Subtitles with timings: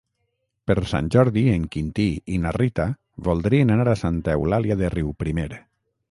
[0.69, 2.05] Per Sant Jordi en Quintí
[2.35, 2.87] i na Rita
[3.27, 5.47] voldrien anar a Santa Eulàlia de Riuprimer.